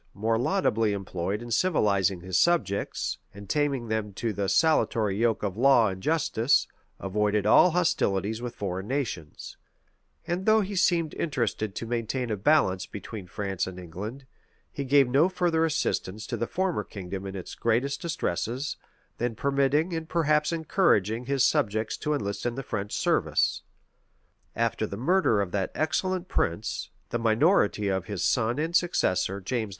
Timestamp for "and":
3.35-3.47, 5.89-6.01, 10.25-10.47, 13.67-13.77, 19.93-20.09, 28.57-28.75